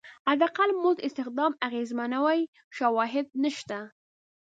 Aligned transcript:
حداقل 0.27 0.69
مزد 0.83 0.99
استخدام 1.07 1.53
اغېزمنوي 1.67 2.41
شواهد 2.77 3.27
نشته. 3.43 3.79